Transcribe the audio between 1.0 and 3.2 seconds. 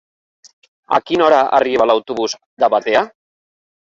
quina hora arriba l'autobús de Batea?